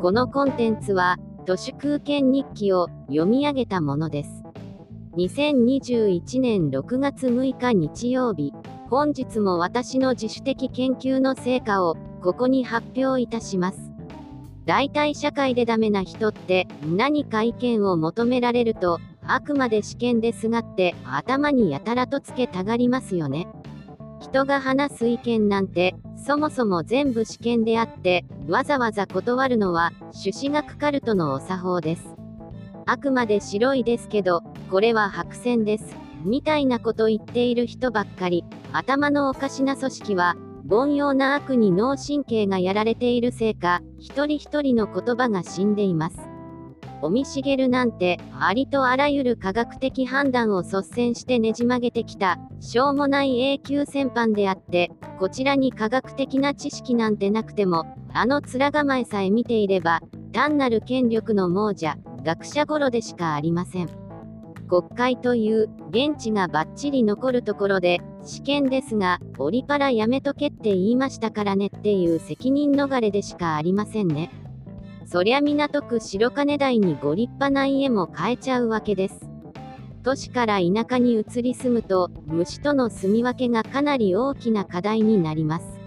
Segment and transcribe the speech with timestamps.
[0.00, 4.30] このコンテンツは、都市空間日記を読み上げたものです。
[5.18, 8.54] 2021年6月6日日曜日、
[8.88, 13.92] 本日も私の自主的研究の成果を、ここに発表いたします。
[14.64, 23.48] 大体社会でダメな人って何か意見を求められるとあくまで試験ですがって頭にやたらとつけたがりますよね。
[24.20, 25.94] 人が話す意見なんて
[26.24, 32.14] そもそも全部試験であってわざわざ断るのは朱子学カルトのお作法です。
[32.86, 35.96] あくまで白いですけどこれは白線です。
[36.24, 40.36] みたいなこと言っている人ばっかり頭のおかしな組織は
[40.68, 46.18] 凡庸な悪に脳神経がやられているせいか一人一人の言葉が死んでいます。
[47.02, 60.00] 尾身茂なんて、ありとあらゆる科学的判断を率先してねじ曲げてきた、しょうもない永久戦犯であって、こちらに科学的な知識なんてなくても、あの面構えさえ見ていれば、
[60.32, 63.88] 単なる権力の亡者、学者頃でしかありません。
[64.70, 74.30] 国会という現地がバッチリ残るところで試験ですがオリパラやめとけって言いましたからねっていう責任逃れでしかありませんね。
[75.12, 79.28] そりゃ港区白金台にご立派な家も買えちゃうわけです。
[80.04, 85.80] 都市から田舎に移り住むと、虫との住み分けがかなり大きな課題になります。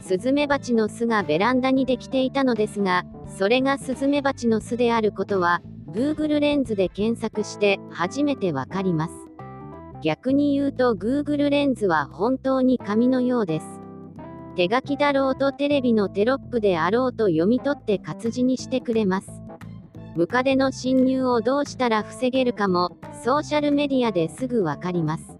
[0.00, 9.12] スズメバチの巣がベランダにできていたのですが、それがスズメバチの巣であることは、Google レンズで検索して初めてわかります。
[10.02, 13.75] 逆に言うと Google レンズは本当に紙のようです。
[14.56, 19.30] 手書きだろうとテレビのテロップであろうと読み取って活字にしてくれます。
[20.16, 25.36] ムカデの侵入をどうしたら防げるかも、ソーシャルメディアですぐわかります。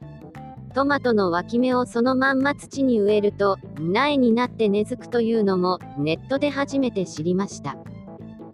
[0.74, 7.78] トマトの脇芽をそのまんま土に植えると、苗になって根付くというのも、ネットで初めて知りました。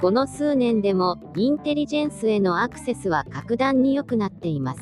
[0.00, 4.80] この数年でも、インテリジェンスへのアクセスは格段に良くなっています。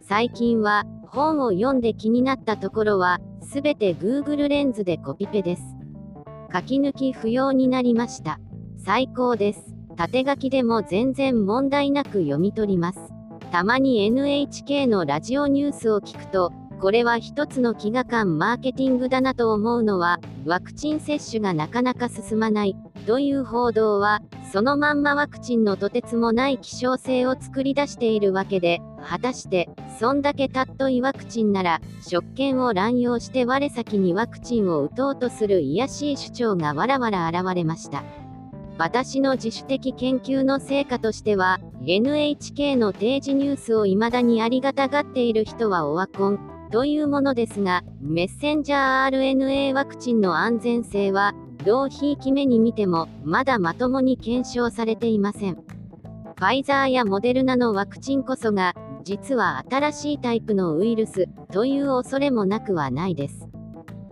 [0.00, 5.62] 最近は、本を読んで気になったところは、すべて Google レンズでコピペです。
[6.52, 8.40] 書き抜き不要になりました。
[8.84, 9.76] 最高です。
[9.96, 12.98] 縦書きでも全然問題なく読み取ります。
[13.52, 22.76] たまに NHK のラジオニュースを聞くと、これは一つの飢餓感マーケティングだなと思うのは、ワクチン接種がなかなか進まない
[23.06, 24.20] という報道は、
[24.52, 38.04] そのまんまワクチンのとてつもない希少性を作り出しているわけで、果たして、そんだけたっといワクチンなら、職権を乱用して我先にワクチンを打とうとする卑しい主張がわらわら現れました。
[38.78, 51.32] 私の自主的研究の成果としては、NHK の定時ニュースを未だにありがたがっている人はオワコン、というものですが、メッセンジャー RNA ワクチンの安全性は、
[51.64, 55.54] どうひいき目に見ても、まだまともに検証されていません。
[55.54, 63.48] ファイザーやモデルナのワクチンこそが、実は新しいタイプのウイルス、という恐れもなくはないです。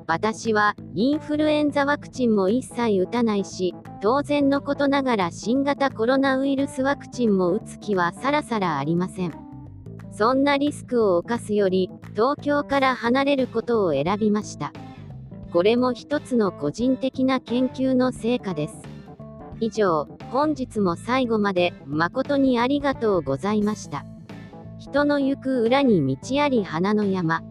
[0.07, 9.44] 私は、インフルエンザワクチンも一切打たないし、当然のことながら新型コロナウイルスワクチンも打つ気はさらさらありません。
[10.17, 14.73] そんなリスクを冒すより、東京から離れることを選びました。
[15.53, 18.77] これも一つの個人的な研究の成果です。
[19.59, 24.05] 以上、本日も最後まで誠にありがとうございました。
[24.79, 27.43] 人の行く裏に道あり花の山。